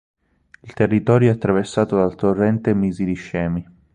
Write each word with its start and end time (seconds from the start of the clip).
Il 0.63 0.73
territorio 0.73 1.29
è 1.29 1.31
attraversato 1.35 1.95
dal 1.97 2.15
torrente 2.15 2.73
Misiliscemi. 2.73 3.63